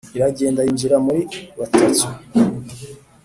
[0.17, 1.21] iragenda yinjira muri
[1.59, 2.05] batatu.